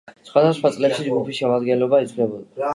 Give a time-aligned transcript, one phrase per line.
[0.29, 2.69] სხვადასხვა წლებში ჯგუფის შემადგენლობა იცვლებოდა.